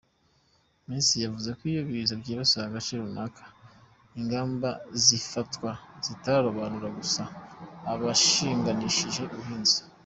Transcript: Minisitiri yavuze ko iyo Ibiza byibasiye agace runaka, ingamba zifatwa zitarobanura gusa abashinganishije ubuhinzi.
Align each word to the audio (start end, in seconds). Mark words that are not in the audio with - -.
Minisitiri 0.87 1.25
yavuze 1.25 1.49
ko 1.57 1.61
iyo 1.71 1.79
Ibiza 1.83 2.13
byibasiye 2.21 2.63
agace 2.65 2.93
runaka, 3.01 3.43
ingamba 4.19 4.69
zifatwa 5.05 5.69
zitarobanura 6.05 6.87
gusa 6.97 7.23
abashinganishije 7.91 9.21
ubuhinzi. 9.35 9.79